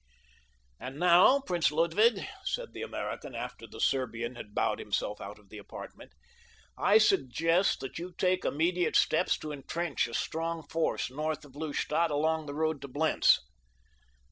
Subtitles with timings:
[0.79, 5.49] "And now, Prince Ludwig," said the American after the Serbian had bowed himself out of
[5.49, 6.13] the apartment,
[6.75, 12.09] "I suggest that you take immediate steps to entrench a strong force north of Lustadt
[12.09, 13.41] along the road to Blentz."